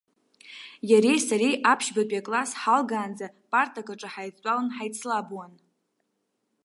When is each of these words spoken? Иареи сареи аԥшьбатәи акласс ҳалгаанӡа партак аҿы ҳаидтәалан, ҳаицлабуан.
Иареи 0.89 1.19
сареи 1.27 1.61
аԥшьбатәи 1.71 2.19
акласс 2.21 2.51
ҳалгаанӡа 2.61 3.27
партак 3.51 3.87
аҿы 3.93 4.07
ҳаидтәалан, 4.13 4.65
ҳаицлабуан. 4.75 5.53